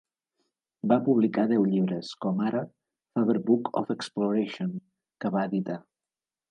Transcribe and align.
Va 0.91 0.95
publicar 1.07 1.43
deu 1.51 1.67
llibres, 1.73 2.09
com 2.27 2.41
ara 2.47 2.65
"Faber 3.19 3.39
Book 3.51 3.73
of 3.83 3.93
Exploration", 3.99 4.77
que 5.23 5.37
va 5.39 5.47
editar. 5.53 5.83